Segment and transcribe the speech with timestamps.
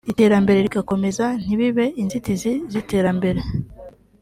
[0.11, 3.41] iterambere rigakomeza ntibibe inzitizi z’iterambere